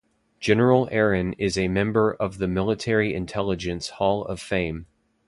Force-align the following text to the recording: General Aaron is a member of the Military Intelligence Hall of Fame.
General 0.39 0.87
Aaron 0.91 1.33
is 1.33 1.59
a 1.59 1.67
member 1.67 2.09
of 2.11 2.39
the 2.39 2.47
Military 2.47 3.13
Intelligence 3.13 3.89
Hall 3.89 4.25
of 4.25 4.39
Fame. 4.41 4.87